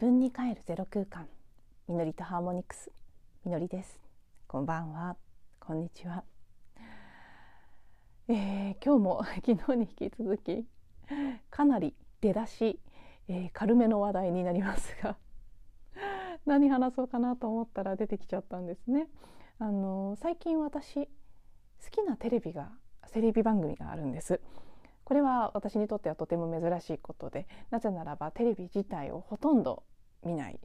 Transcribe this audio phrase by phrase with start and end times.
[0.00, 1.28] 分に帰るゼロ空間。
[1.86, 2.90] みのりとハーモニクス。
[3.44, 4.00] みのりです。
[4.48, 5.14] こんばんは。
[5.58, 6.24] こんにちは、
[8.26, 10.66] えー、今日も 昨日に引き続き
[11.50, 12.80] かなり出だし、
[13.28, 15.18] えー、軽めの話題になりますが
[16.46, 19.06] 何話そうかなと思ったら出てきちゃったんですね。
[19.58, 21.10] あの最近私好
[21.90, 22.72] きなテレビが
[23.12, 24.40] テレビ番組があるんです。
[25.04, 29.82] これは私にとってはとても珍しいことでなぜならばテレビ自体をほとんど
[30.24, 30.60] 見ない。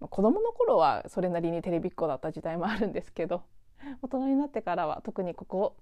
[0.00, 3.42] 子供の頃はそれなりにテレビっ子だった時代もあるんですけど
[4.02, 5.76] 大人になってからは特にここ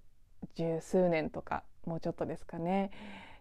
[0.54, 2.90] 十数年とかもうちょっとですかね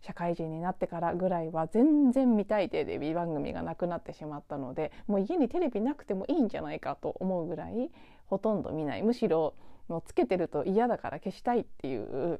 [0.01, 7.91] 社会人になってからぐらいは全然見たいテレビ番組がなくなってしまったのでもう家にテレビなくてもいいんじゃないかと思うぐらい
[8.27, 9.03] ほとんど見ない。
[9.03, 9.55] むしろ
[9.89, 12.39] もうつけてると嫌だから消したいっていう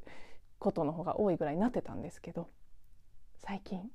[0.60, 2.48] ことの方が多いぐらいになってたんですけど
[3.40, 3.90] 最近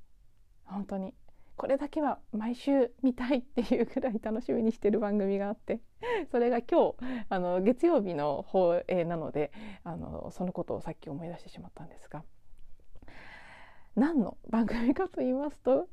[0.65, 1.13] 本当に
[1.57, 5.79] これだけは毎週見たいっていうぐらい楽しみにしてる番組があって
[6.31, 6.95] それが今日
[7.29, 9.51] あの月曜日の放映なので
[9.83, 12.23] あのそのことをさっき思い出してしまったんですが
[13.95, 15.87] 何の番組かと言いますと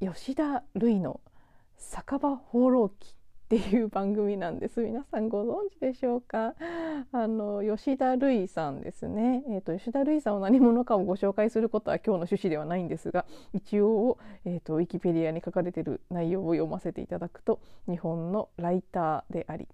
[0.00, 1.20] 吉田類の
[1.76, 3.14] 「酒場放浪記」
[3.52, 4.80] っていう番組なんです。
[4.80, 6.54] 皆さんご存知でしょうか？
[7.10, 19.66] あの吉田類さんですね、えーと、吉田類さんは何者かをご紹介することは今日の趣旨ではないんですが一応、えーと、ウィキペディアに書かれている内容を読ませていただくと日本のライターであり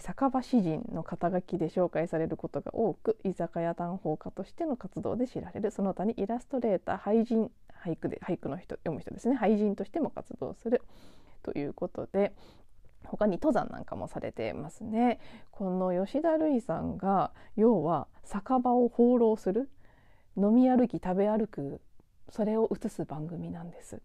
[0.00, 7.52] 酒場詩人の肩書きで紹介されることが多く居酒屋談法家としての活動で知られるその他にイラストレーター俳人
[7.84, 9.38] 俳句で俳句の人読む人ですね。
[9.40, 10.82] 俳人としても活動する。
[11.42, 12.34] ということで
[13.04, 15.18] 他に登山なんかもされてますね
[15.50, 19.70] この吉田類さんが要は酒場を放浪する
[20.36, 21.80] 飲み歩き食べ歩く
[22.28, 24.00] それを映す番組なんです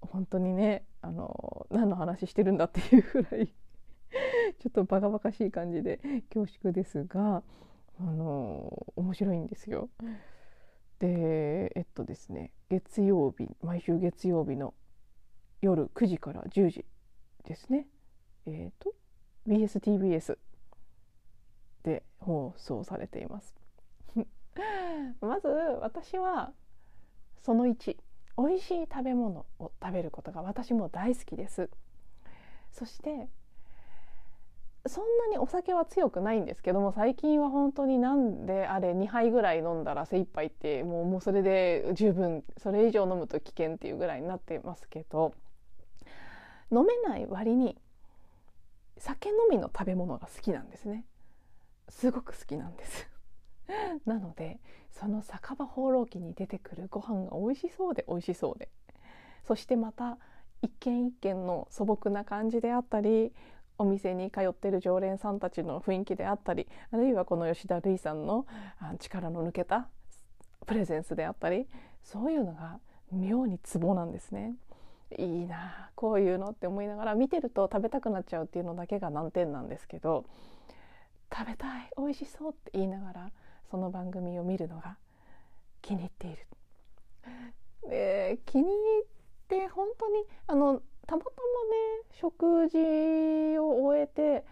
[0.00, 6.00] 本当にねあの何の話してるんだっていうぐらいちょっとバカバカしい感じで
[6.32, 7.42] 恐縮ですが
[8.00, 9.88] あの面白いんですよ。
[10.98, 14.74] でえっとですね月曜日毎週月曜日の
[15.62, 16.84] 夜9時から10時
[17.44, 17.86] ですね。
[18.46, 18.92] えっ、ー、と
[19.48, 20.36] BSTBS
[21.84, 23.54] で放送されています。
[25.20, 25.48] まず
[25.80, 26.52] 私は
[27.42, 27.96] その1
[28.38, 31.70] 美味しい食べ物を食べることが私も大好きです。
[32.72, 33.28] そして
[34.86, 45.34] そんなにお酒は強くないんですけども最近は本当になんであれ2杯ぐらい飲んだら精一杯ってもうもうそれで十分それ以上飲むと危険っていうぐらいになっていますけど。
[46.72, 47.76] 飲めない割に
[48.96, 51.04] 酒飲みの食べ物が好きなんですね。
[51.88, 53.08] すごく好きなんです。
[54.06, 54.58] なので
[54.90, 58.70] その酒場放浪記に出てくるご飯が美味しそうで美味しそうで。
[59.44, 60.18] そしてまた
[60.62, 63.32] 一軒一軒の素朴な感じであったり
[63.78, 68.46] お店に通ってる常連さんたちの雰囲気であったりあるいはこの吉田類さんの
[69.00, 69.88] 力の抜けた
[70.66, 71.66] プレゼンスであったり
[72.04, 72.78] そういうのが
[73.10, 74.54] 妙にツボなんですね。
[75.18, 80.24] いいなこういうのって思いながら見てると食べたくなっちゃうっていうのだけが難点なんですけど
[81.32, 83.30] 食べたい美味しそうって言いながら
[83.70, 84.96] その番組を見るのが
[85.80, 86.46] 気に入っている。
[87.88, 88.70] で気に入
[89.02, 89.06] っ
[89.48, 91.36] て本当にあのたまたま
[91.70, 94.44] ね食事を終えて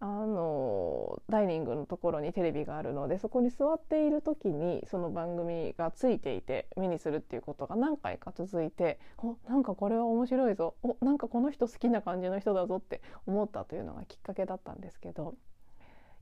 [0.00, 15.34] あのダイニングのところにテレビがあるのでそこに座っている時にその番組がついていて目にするっていうことが何回か続いておなんかこれは面白いぞおなんかこの人好きな感じの人だぞって思ったというのがきっかけだったんですけど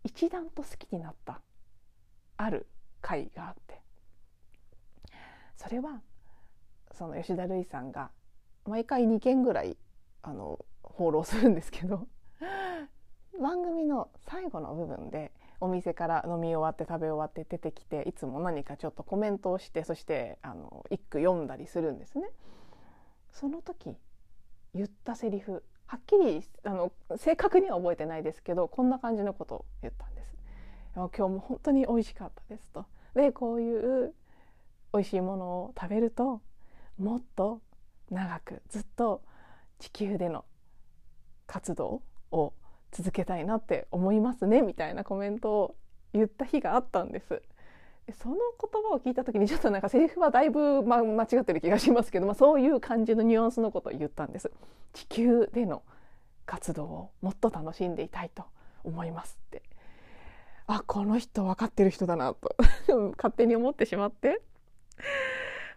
[0.04, 1.42] 一段と好きになった
[2.38, 2.66] ある
[3.03, 3.83] 回があって
[5.56, 6.00] それは
[6.92, 8.10] その吉田類さんが
[8.66, 9.77] 毎回2件ぐらい
[10.22, 12.09] あの放浪するんですけど
[13.41, 22.28] 番組の最後の部分でお店から飲み終わって食べ終わって出てきていつも何かちょっとコメントをしてそしてあの一句読んだりするんですね。
[23.33, 23.94] その時
[24.74, 30.34] 言ったセリフはっきりあの正確には覚えてないですけどこんな感じのことを言ったんです。
[30.94, 32.86] 今日も本当に美味しかったですと。
[33.15, 34.15] でこういう
[34.92, 36.41] 美味しいものを食べると
[36.98, 37.60] もっと
[38.10, 39.22] 長くずっと
[39.78, 40.44] 地球での
[41.47, 42.53] 活動を
[42.97, 45.75] 続けたいなって思いますねみたいなコメントを
[46.15, 47.43] 言った日があったんです。
[48.22, 54.51] その言葉を聞いた時にちょっとなんかセリフはだいぶ、ま、間違ってる気がしますけど、まあ、そういう感じのニュアンスのことを言ったんです。
[54.93, 55.83] 地球での
[56.47, 58.45] 活動をもっと楽しんでいたいと
[58.84, 59.63] 思いますって。
[60.69, 62.57] あこの人分かってる人だなと
[63.16, 64.43] 勝手に思ってしまって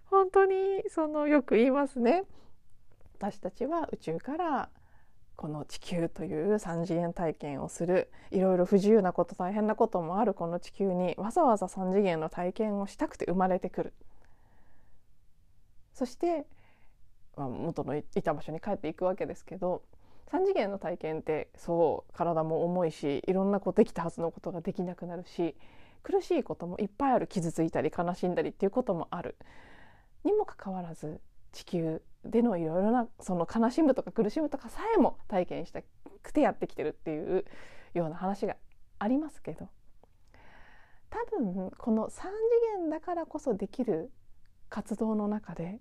[0.05, 2.23] 本当にそのよく言いますね。
[3.17, 4.69] 私たちは宇宙から
[5.39, 8.11] この地球という三次元体験をする。
[8.29, 13.93] いろいろ不自由なこと大変なこともあるこの地球にわざわざ三次元の体験をしたくて生まれてくる。
[15.93, 16.45] そして、
[17.37, 19.81] まあ、元のいた場所に帰っていくわけですけど
[20.29, 25.55] 3次元の体験ってそう体も重いしいろんなこうできたはずのことができなくなるし
[26.03, 27.27] 苦しいこともいっぱいある。
[27.27, 29.37] 傷ついたり悲しんだりっていうこともある。
[30.25, 31.21] にもかかわらず
[31.53, 35.81] 地球でのいろいろなその悲しむとか苦しむとかさえも体験した
[36.21, 37.45] くてやってきてるっていう
[37.93, 38.55] ような話が
[38.99, 39.69] ありますけど。
[41.09, 42.27] 多分この3次
[42.83, 44.11] 元だからこそできる
[44.69, 45.79] 活動の中で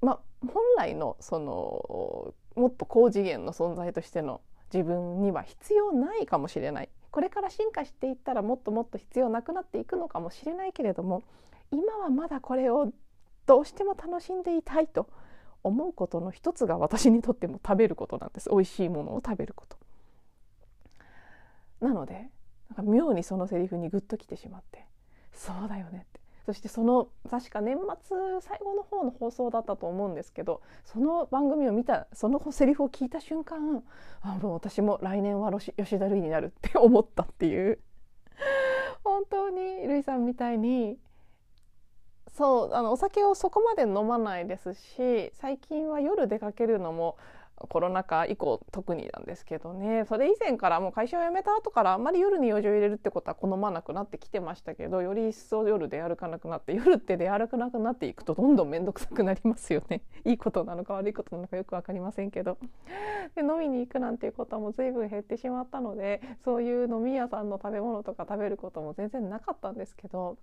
[0.00, 4.40] まあ本来のそのもっと高次元の存在としての
[4.72, 6.90] 自分には必要ないかもしれない。
[7.10, 11.22] これから進化していったらもっともっと必要なくなっていくのかもしれないけれども
[11.70, 12.92] 今はまだこれを
[13.46, 15.08] どうしても楽しんでいたいと
[15.62, 18.50] 思うことの一つが私にとっても食べることなんです。
[18.50, 19.76] 美味しいものを食べること。
[21.80, 22.30] なので
[22.68, 24.86] なんか妙にそのセリフにグッときてしまって。
[25.32, 26.20] そうだよねって。
[26.46, 33.82] そしてその確か年末最後の方の放送だったと思うんですけどその番組を見たそのセリフを聞いた瞬間
[34.20, 37.78] あもう私も来年は吉田類になるって思ったっていう。
[39.02, 40.98] 本当に類さんみたいに
[42.34, 47.16] そうあのお酒をそこまで飲まないですし最近は夜出かけるのも
[47.56, 50.04] コロナ禍以降特になんですけどね。
[50.08, 60.02] それ以前からもう会社を辞めた後からあんまり夜に用事を入れるってことは好まなくなってきてましたけどより一層夜出歩かなくなって夜って出歩かなくなっていくとどんどん面倒くさくなりますよね。
[60.26, 62.58] いいことなのか悪いことなのかよく分かりませんけど。
[63.36, 70.36] で飲みに行くなんていうことはもう随分減ってしまったのでそういう飲み屋さんの食べ物とか食べることも全然なかったんですけど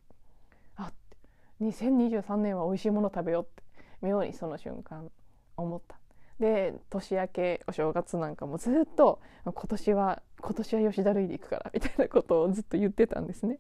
[1.62, 3.64] 2023年は美味しいもの食べようって
[4.02, 5.12] 妙にその瞬間
[5.58, 6.00] 思った。
[6.40, 13.60] で年明けお正月なんかもずっと今年は今年は吉田類で行くからみたいなことをずっと言ってたんですね。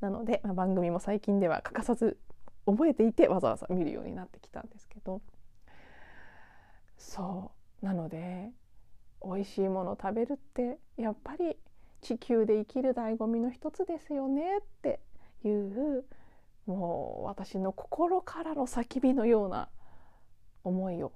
[0.00, 2.18] なので、まあ、番組も最近では欠かさず
[2.66, 5.20] 覚えていてわざわざ見るようになってきたんですけど
[6.96, 7.52] そ
[7.82, 8.50] うなので
[9.22, 11.56] 美味しいもの食べるってやっぱり
[12.00, 15.00] 地球で生きる醍醐味の一つですよねって
[15.44, 16.04] いう
[16.66, 19.68] もう私の心からの叫びのような
[20.62, 21.12] 思いを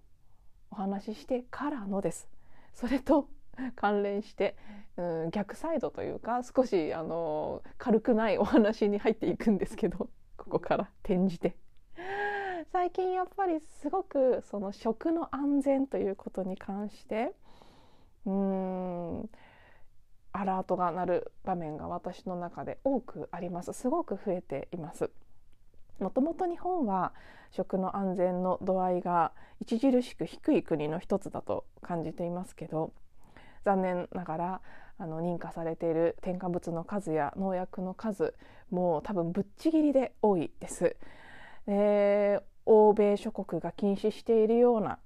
[0.70, 2.28] お話ししてからのです。
[2.74, 3.28] それと
[3.74, 4.56] 関連して、
[4.96, 11.56] うん、逆サイドというか少しあの軽くないお話に入っていくんですけどここから転じて。
[12.70, 17.32] 最近やっぱりすごくその食の安全ということに関して
[18.26, 19.30] うん
[20.32, 25.10] アラートが鳴る場面が私の中で多くありますすごく増えています
[26.00, 27.12] もともと日本は
[27.50, 32.92] 食の安全の度合いが著しく低い国の一つだと感じていますけど
[33.64, 34.60] 残念ながら
[34.98, 38.34] あの認可されている添加物の数や農薬の数
[38.70, 40.96] もう多分ぶっちぎりで多いです。
[41.66, 44.98] で欧米諸国が禁止しているような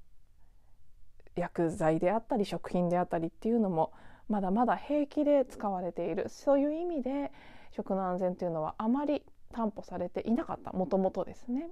[1.37, 3.93] 薬剤であったり食品であったりっていうのも
[4.29, 7.33] まだまだ平気で使われているそういう意味で
[7.75, 9.23] 食の安全というのはあまり
[9.53, 11.69] 担保されていなかったもともとですね。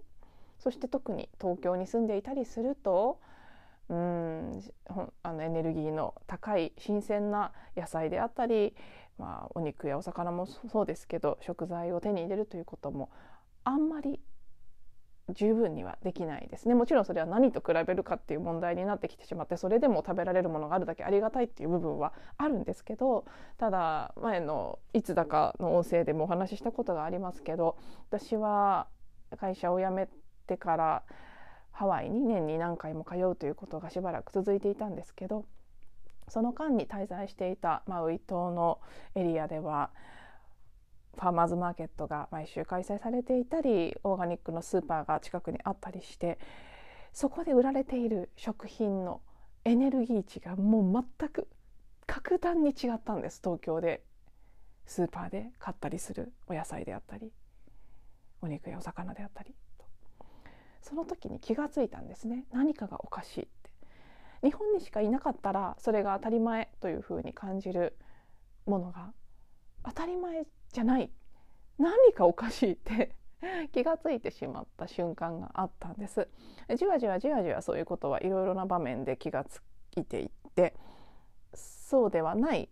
[0.59, 3.19] そして特に東京に住んでいたりすると
[3.89, 4.63] うん
[5.23, 8.75] あのエネルギーの高い新鮮な野菜であったり、
[9.19, 13.11] まあ、お肉やお魚もそうですけど食材を手に入れるということも
[13.65, 14.21] あんまり
[15.35, 16.75] 十分にはできないですね。
[16.75, 23.25] もちろんそれは何と比べるかっていう問題になってきてしまってそれでも食べられるものがあるだけありがたいっていう部分はあるんですけど
[23.59, 27.77] ただ前のいつだかの音声でもお話ししたことがありますけど
[28.09, 28.87] 私は
[29.39, 30.09] 会社を辞め
[30.47, 31.03] てから
[31.73, 35.47] ハワイに年に何回も通うということがしばらく続いていたんですけど
[36.29, 38.81] その間に滞在していたマウイ島の
[39.15, 39.91] エリアでは
[41.15, 46.39] ファーマーズマーケットが毎週開催されていたりオーガニックのスーパーが近くにあったりして
[47.13, 49.21] そこで売られている食品の
[49.65, 51.49] エネルギー値がもう全く
[52.07, 54.03] 格段に違ったんです東京で。
[54.91, 57.31] スーパーで買ったりするお野菜であったり
[58.43, 59.55] お肉やお魚であったり
[60.83, 62.47] その時に気がついたんですね。
[62.51, 63.71] 何かがおかしいって。
[64.43, 67.97] 日本にしかいなかったらそれが当たり前というふうに感じる
[68.67, 69.13] ものが
[69.85, 71.11] 当たり前じゃない。
[71.79, 73.15] 何かおかしいって
[73.73, 76.29] 気がついてしまった瞬間があったんです。
[76.77, 79.63] じわじわじわじわそういうことはいろいろな場面で気がつ
[79.97, 80.75] いていって
[81.55, 82.69] そうではない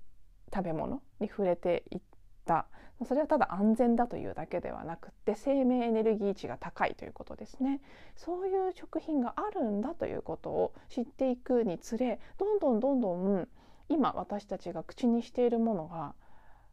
[0.53, 2.01] 食べ物に触れていっ
[2.45, 2.67] た。
[3.07, 7.81] それはただ安全だというだけではなくって生命エネルギー値が高いということですね。
[8.17, 13.49] そういう食品があるんだということを知っていくにつれどんどんどんどん
[13.89, 16.15] 今私たちが口にしているものが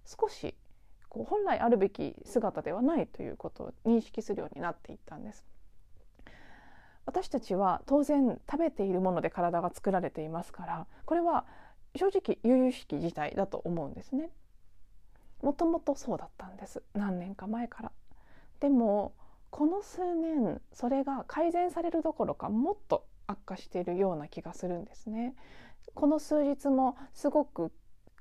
[0.05, 0.55] 少し
[1.15, 5.45] こう本来あるべき姿ではないということを認識するようになっていったんです。
[7.05, 11.45] 私たちは当然食べているもので体が作られていますからこれは
[11.95, 14.29] 正直由々しき事態だと思うんですね。
[15.41, 17.91] もともとそうだったんです何年か前から。
[18.60, 19.13] でも
[19.51, 25.34] この数年それが改善されるどころかもっと悪化しているような気がするんですね。
[25.93, 27.72] この数日もすごく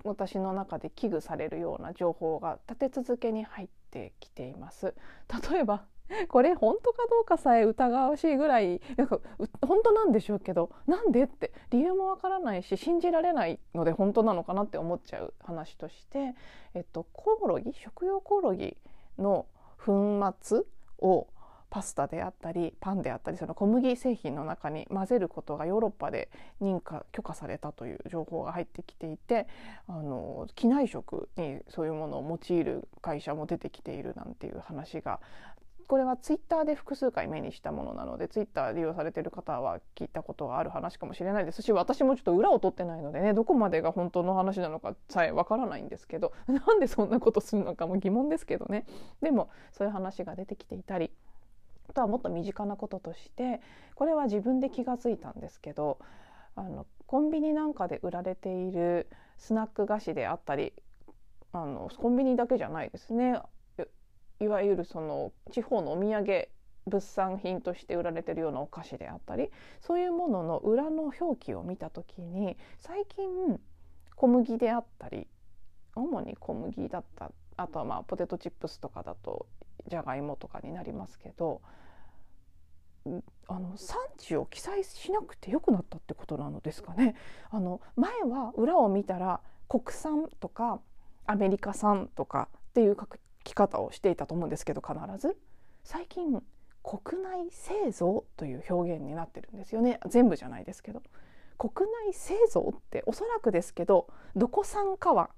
[0.04, 4.94] 私の中で危惧されるような情報が立て続けに入ってきています。
[5.50, 5.84] 例えば
[6.28, 9.20] これ本当かどうかさえ疑わしいぐらいなんか
[9.66, 16.34] 本当なんでしょうけどなんでって理由もわからないし信じられないので本当なのかなって思っちゃう話として、
[16.74, 18.76] えっと、コオロギ食用コオロギ
[19.18, 19.46] の
[19.84, 20.62] 粉末
[20.98, 21.26] を
[21.74, 26.30] パスタであったりパンであったりその小麦製品の中に混ぜることがヨーロッパで
[26.62, 29.48] 認可許可されたという情報が入ってきていて
[29.88, 35.18] あの機内食にそういうものを用いる会社も出てきているなんていう話が
[35.88, 41.60] これはツイッターで複数回目にしたものなのでツイッター利用されてる方は聞いたことがある話かもしれないです。
[41.60, 48.86] し私もちょっと裏を取ってないのでねどこまでが本当の話なのかさえわからないんですけどなんでそんなことするのかも疑問ですけどね。
[49.20, 51.10] でもそういう話が出てきていたり
[51.88, 53.60] あとはもっと身近なこととして
[53.94, 55.98] これは自分で気が付いたんですけど
[56.56, 60.72] あのコンビニなんかで売られているスナック菓子であったり
[61.52, 63.40] あのコンビニだけじゃないですね。
[64.40, 66.48] いわゆるその地方のお土産
[66.86, 69.50] 物産品として売られてるようなお菓子であったり
[69.80, 73.58] そういうものの裏の表記を見た時に最近
[74.16, 75.26] 小麦であったり
[75.94, 79.46] 主に小麦だったあとはまあポテトチップスとかだと
[79.88, 81.60] じゃがいもとかになりますけど
[83.48, 87.14] あの産地を記載しなくてよくなったってことなのですかね。
[87.50, 90.80] あの前は裏を見たら国産とか
[91.26, 93.06] アメリカ産とかっていう書
[93.44, 95.36] き方をしていたと思うんですけど必ず。
[95.82, 96.42] 最近
[96.82, 100.00] 国内製造という表現になってるんですよね。
[100.08, 101.02] 全部じゃないですけど。
[101.58, 105.30] 国内製造っておそらくですけどどこ産かは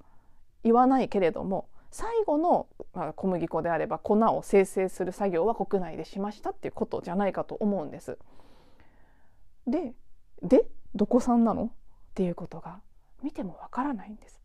[0.65, 8.19] 言わないけれども最後の、まあ、小麦粉であれば粉を生成する作業は国内でしましたっていうことじゃないかと思うんです。
[9.67, 9.95] で
[10.43, 11.65] でどこ産なの？
[11.65, 11.69] っ
[12.13, 12.81] ていうことが
[13.23, 14.39] 見てもわからないんです。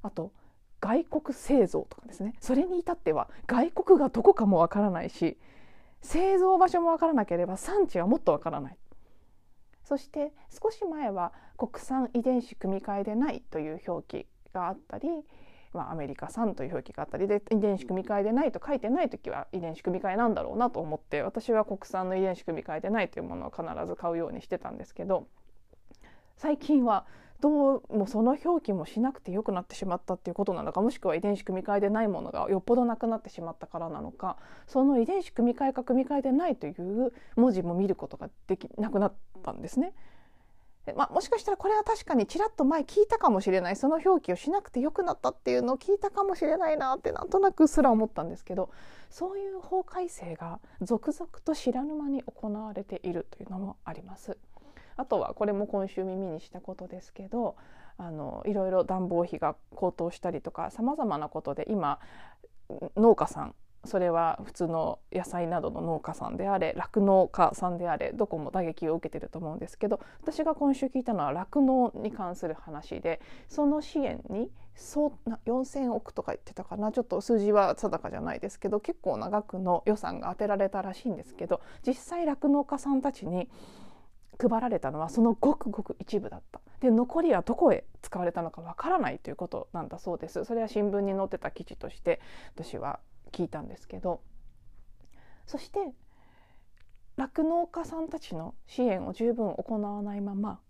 [0.00, 0.32] あと
[0.80, 5.36] 外国製造とかですねそれに至っては外国がどこかもわからないし
[6.00, 8.78] 製造場所もわからなければ産地はもっとわからない
[9.84, 15.08] そして少し前は国産遺伝子組み換えでないという表記があったり、
[15.74, 25.26] まあ、アメリカ産という表記があったりで遺伝子組み換えでないと書いてない時は遺伝子組み換えなんだろうなと思って私は国産の遺伝子組み換えでないというものを必ず買うようにしてたんですけど
[26.36, 27.04] 最近は
[27.40, 39.12] どうもその表記もしなくてよくなってしまったっていうことなのかもしくは遺伝子組み換えでないものがよっぽどなくなってしまったからなのかその遺伝子組み換えか組み換えでないという文字も見ることができなくなっ
[39.42, 39.92] たんですね。
[40.92, 48.70] まあ、もしかしたらこれは確かにちらっと前聞いたかもしれないその表記をしなくてよくなったっていうのを聞いたかもしれないなってなんとなくすら思ったんですけど
[49.08, 54.36] そういう法改正が続々と知らぬ間に行われているというのもあります。
[54.96, 57.56] あとはこれも今週耳にしたことですけど
[57.96, 61.98] あのいろいろ暖房費が高騰したりとかさまざまなことで今
[62.96, 83.48] 農家さんそれは普通の野菜などの農家さんであれ酪農家さんであれどこも打撃を受けてると思うんですけど私が今週聞いたのは酪農に関する話でその支援にそう4,000億とか言ってたかなちょっと数字は定かじゃないですけど結構な額の予算が当てられたらしいんですけど実際酪農家さんたちに
[84.38, 86.60] 配られたのはそのごくごく一部だった。
[86.80, 90.44] で残りはどこへ使われたのかわからないということなんだそうです。
[90.44, 92.20] それは新聞に載ってた記事として
[92.54, 92.98] 私は
[93.34, 94.20] 聞いたんですけど
[95.46, 95.78] そして
[97.16, 100.60] 酪農家さんたちの支援を十分行わないまま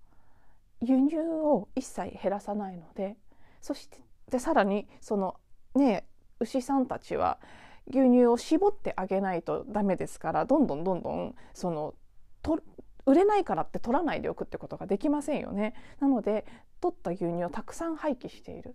[0.81, 3.17] 輸入を一切減らさないので
[3.61, 5.37] そしてでさらにその
[5.75, 6.07] ね
[6.41, 7.39] 牛さんたちは
[7.87, 11.95] 牛乳を絞ってあげないとダメですからどんどんどんどんその
[12.43, 12.59] と
[13.07, 15.75] 売れないからって取らないでおくってことができませんよね。
[16.01, 16.47] なので
[16.81, 18.75] 取った牛乳をたくさん廃棄している。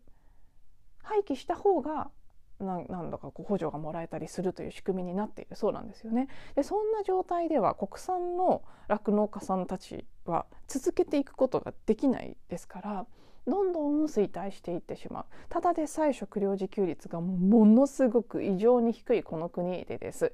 [1.01, 2.11] 廃棄した方が
[2.59, 6.27] なんだかこう補助がもらえたりするという仕組みになっているそうなんですよね。
[6.55, 13.05] でそんな状態では国産の酪農家さんたちは続けていくことができないですから
[13.47, 20.33] どんどん衰退していってしまうただでさえ食料自給率がものすごく異常に低いこの国でです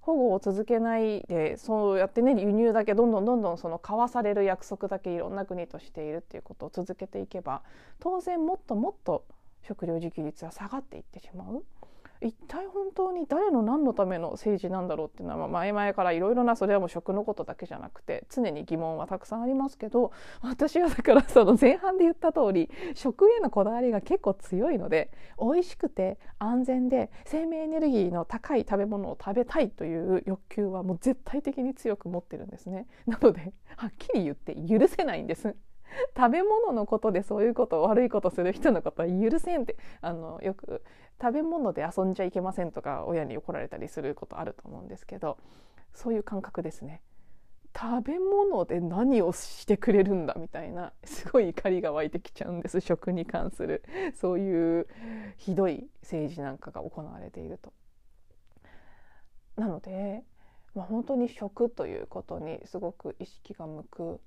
[0.00, 7.62] 保護を続けないでそうやってね輸入だけどんどんどんどんその交わされる約束だけいろんな国としているっていうことを続けていけば
[8.00, 9.24] 当然もっともっと
[9.66, 11.64] 食料自給率は下がっていってしまう。
[12.20, 32.86] 一体本当に誰の何のための政治なんだろうっていうのは前々からいろいろなそれはもう食のことだけじゃなくて常に疑問はたくさんありますけど 私はだからその前半で言った通り食へのこだわりが結構強いので美味しくて安全で生命エネルギーの高い食べ物を食べたいという欲求はもう絶対的に強く持ってるんですね。
[33.06, 35.54] なのではっきり言って許せないんです。
[36.16, 40.82] 食べ物のことでそういうこと悪いことする人のことは許せんってあのよく
[41.20, 45.38] 食べ物で遊んじゃいけませんとか親に怒られたりすることあると思うんですけど
[45.92, 47.02] そういう感覚ですね。
[47.76, 53.82] 食べ物で何をしてくれるんだみたいなすごい怒りが湧いてきちゃうんです食に関する
[54.14, 54.86] そういう
[55.36, 57.72] ひどい政治なんかが行われていると。
[59.56, 60.22] なので、
[60.74, 64.20] まあ、本当に食ということにすごく意識が向く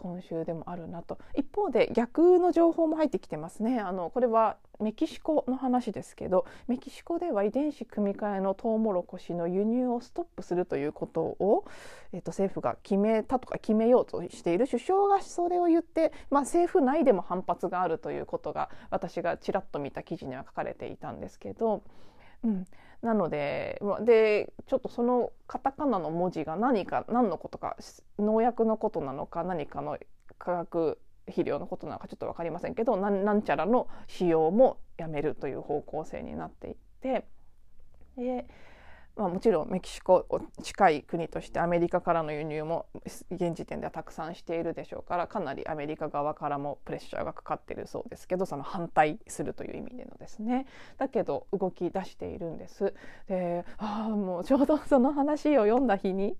[0.00, 11.66] 今週でもあるなと一方で逆の情報も入ってきてますねあのこれはメキシコの話ですけどメキシコでは遺伝子組み換えのトウモロコシの輸入をストップするということを、
[12.12, 21.82] えー、と政府が決めたとか決めようとしている首相がそれを言って、まあ、政府内でも反発があるということが私がちらっと見た記事には書かれていたんですけど。
[22.44, 22.66] うん、
[23.02, 27.76] なのででちょっとそのカタカナの文字が何か何のことか
[28.18, 29.98] 農薬のことなのか何かの
[30.38, 37.24] 化学肥料のことなのかちょっと分かりませんけどなんちゃらの使用もやめるという方向性になっていって
[38.16, 38.46] で
[39.20, 42.86] まあ、もちろんメキシコを近い国としてアメリカからの輸入も
[43.30, 50.64] 現時点ではたくさんしているでしょうからかなりアメリカ側からもプレッシャーがかかっているそうですけどその反対するという意味でのですね
[50.96, 52.94] だけど動き出しているんです。
[53.28, 56.34] でああもうちょうどその話を読んだ日に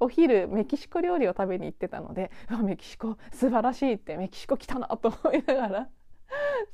[0.00, 2.30] お昼メキシコ料理を食べに行ってたので
[2.64, 5.88] メキシコ素晴らしいってメキシコ来たなと思いながら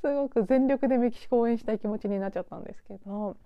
[0.02, 3.36] すごく全力でメキシコを応援したい気持ちになっちゃったんですけど。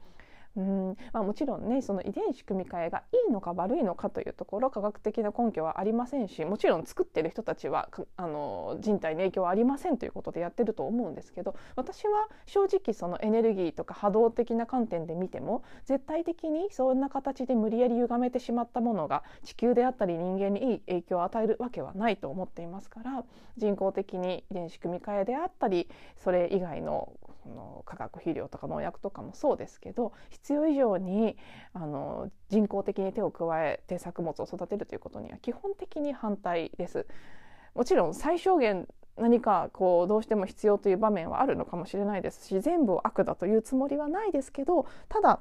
[0.56, 0.96] うん。
[1.12, 23.24] まあ、もちろんねその遺伝子組み換えがいいのか悪いのかというところ科学的な根拠はありませんしもちろん作ってる人たちはあの人体に影響はありませんということでやってると思うんですけど私は正直そのエネルギーとか波動的な観点で見ても絶対的にそんな形で無理やり歪めてしまったものが地球であったり人間にいい影響を与えるわけはないと思っていますから
[23.56, 27.12] 人工的に遺伝子組み換えであったりそれ以外の
[27.48, 31.36] の化学肥料とか農薬とかもそうですけど必要以上に
[31.72, 37.06] あの人工的に手を加えて作物を育てるということには基本的に反対です。
[37.74, 45.40] もちろん最小限何かこうどうしても必要という場面はあるのかもしれないですし全部を悪だというつもりはないですけどただ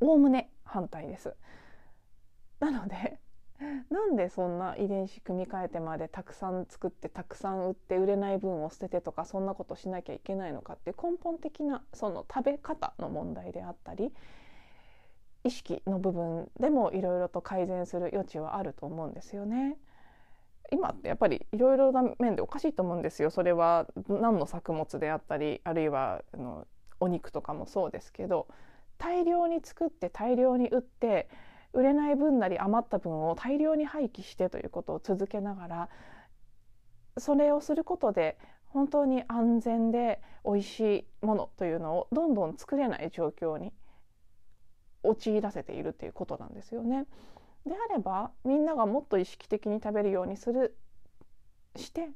[0.00, 1.34] おおむね反対です。
[2.60, 3.18] なので
[3.90, 14.12] なんでそんな遺伝子組み換えてまでたくさん作ってたくさん売って売れない分を捨ててとかそんなことしなきゃいけないのかって根本的なその食べ方の問題であったり
[15.44, 19.76] 意識の部分でもいろいろと改善する余地はあると思うんですよね。
[20.70, 23.30] 今ってやっぱりいろいろな面でおかしいと思うんですよ。
[23.30, 26.66] それは何の作物であったりあるいはあの
[27.00, 28.48] お肉とかもそうですけど
[28.98, 31.28] 大量に作って大量に売って
[31.78, 35.88] 売れない分なり余った分を大量に廃棄してということを続けながら
[37.18, 38.36] それをすることで
[38.66, 43.72] 本当に安全で美味しいものというのをどんどん作れない状況に
[45.04, 47.06] 陥らせているということなんですよね。
[47.64, 50.76] であればみんながもっと意識的に食べるようにする
[51.76, 52.08] して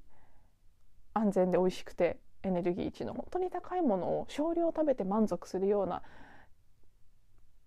[1.15, 6.03] 安全で美味しくてエネルギー値の本当に高いものを少量食べて満足するような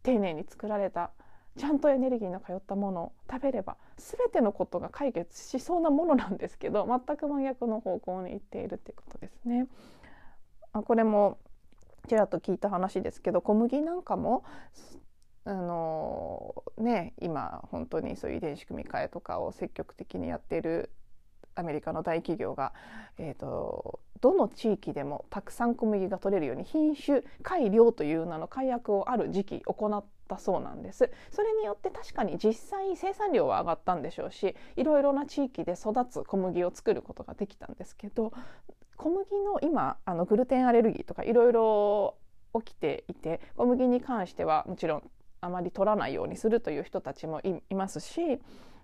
[0.03, 1.11] 丁寧に作られた
[1.57, 9.67] ちゃんとエネルギーの通ったものを食べれば全てのことが解決しそうなものなんですけど 全く真逆の方向に行っているっていうことですね。
[10.73, 11.37] あこれも
[12.07, 14.43] ちらっと聞いた話ですけど小麦なんかも
[15.45, 20.91] あのね今本当にそういう遺伝子組み換えとかを積極的にやっている
[21.55, 22.73] アメリカの大企業が、
[23.17, 31.09] えーと、どの地域でもたくさん小麦が取れるように品種改良という名の改悪をある時期行ったそうなんです。
[31.31, 38.33] それによって確かに実際生産量は上がったんでしょうしいろいろな地域で育つ小麦を作ることができたんですけど
[38.97, 42.15] 小麦の今あのグルテンアレルギーとかいろいろ
[42.63, 45.03] 起きていて小麦に関してはもちろん
[45.41, 48.39] あまり取らないようにするという人たちもいますし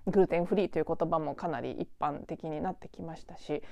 [0.08, 3.64] グルテンフリーという言葉もかなり一般的になってきましたし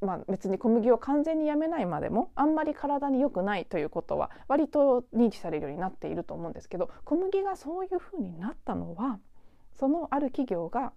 [0.00, 9.18] まあ、別に小麦を完全にやめないまでもあんまり体に良くないということは割と認知されるようになっていると思うんですけど小麦がそういうふうになったのは
[9.78, 10.92] そのある企業が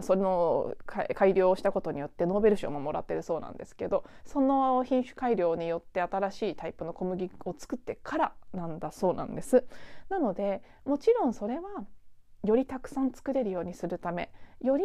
[0.00, 9.64] その改良をしたことによってノーベル賞ももらってるそうなんですけどその品種改良によって新しいタイプの小麦を作ってからなんだそうなんです。
[10.08, 11.84] なのでもちろんそれは
[12.44, 14.84] よりたくさん作れるようにするためより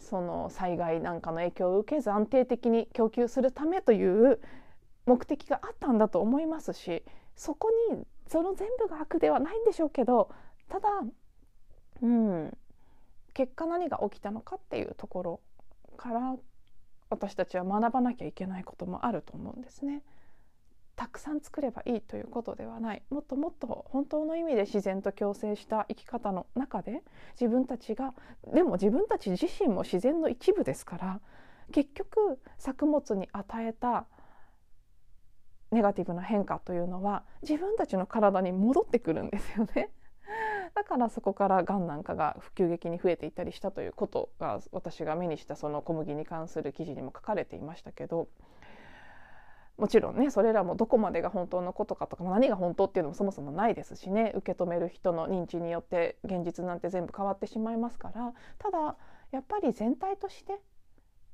[0.00, 4.40] その災害なんかの影響を受けず安定的に供給するためという
[5.06, 7.04] 目的があったんだと思いますし
[7.36, 10.30] そこにその全部が悪ではないんでしょうけど
[10.68, 10.88] ただ
[12.02, 12.56] うん
[13.34, 15.40] 結果何が起きたのかっていうところ
[15.96, 16.36] から
[17.10, 20.02] 私たちは学ばなきゃいけないこともあると思うんですね。
[21.00, 27.00] たくさん作ればいいということではないもっともっと本当の意味で自然と共生した生き方の中で
[27.40, 28.12] 自分たちが
[28.52, 31.20] でも自分たち自身も自然の一部ですから
[31.72, 34.08] 結局作物に与えた
[35.70, 39.88] ネガティブな変化というのは自分たちの体に戻ってくるんですよね。
[40.74, 48.28] だからそこからがんなんかが急激に増えていったりしたということが私が目にしたその小麦に関する記事にも書かれていましたけど
[49.80, 54.32] もちろんねそれらもどこまでが本当のことかとか何が本当っていうのもそもそもないですしね。
[54.36, 58.34] 受け止める人の認知によって現実なんて全部変わってしまいますから。
[58.58, 58.96] ただ
[59.32, 60.60] やっぱり全体として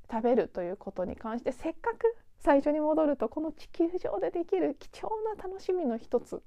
[0.09, 6.41] 食べるということに関してせっかく最初に戻るとこの地球上でできる貴重な楽しみの一つ。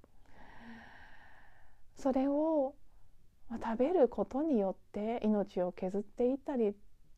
[1.96, 2.74] それを
[3.62, 6.74] 食べることによって命を削っていったり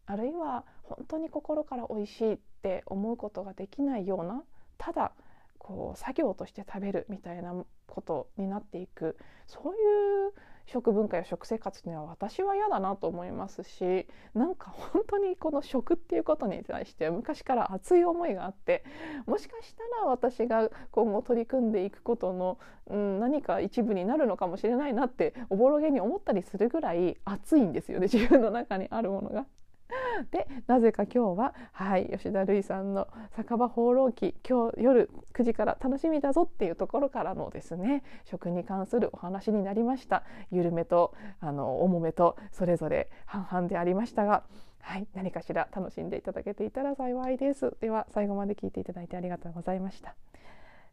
[0.07, 4.43] あるいは本当に心から美味しいって思うことができないような
[4.85, 5.13] ただ
[5.59, 7.55] こう作業として食べるみたいな
[7.87, 9.17] ことになっていく
[9.47, 10.33] そういう
[10.67, 18.85] 食文化や食生活には私は嫌だなと思いますしなんか本当にこの食っていうことに対して昔から熱い思いがあって
[19.27, 29.47] もしかしたら私が今後取り組んでいくことの、うん、何か一部になるのかもしれないなっておぼろげに思ったりするぐらい熱いんですよね自分の中にあるものが。
[30.31, 44.45] でなぜか今日は、はい、吉田類さんの「酒場放浪記」今日夜9時から楽しみだぞっていうところからのですね食に関するお話になりました緩めとあの重めとそれぞれ半々でありましたが。
[44.85, 47.77] はい、何かしら楽しんでいただけていたら幸いです。
[47.81, 50.17] では最後まで聞いていただいてありがとうございました。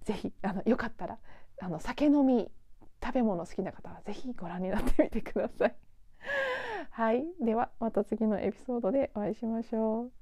[0.04, 1.18] ぜひあのよかったら
[1.60, 2.52] あの酒飲み
[3.04, 5.76] 食べ物好きな方はぜひご覧になってみてください。
[6.92, 10.19] はい、ではまた次のエピソードでお会いしましょう。